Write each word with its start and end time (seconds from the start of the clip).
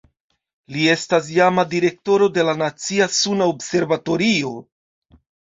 Li 0.77 0.85
estas 0.93 1.29
iama 1.33 1.65
direktoro 1.73 2.31
de 2.39 2.47
la 2.49 2.57
Nacia 2.63 3.09
Suna 3.19 3.51
Observatorio. 3.53 4.57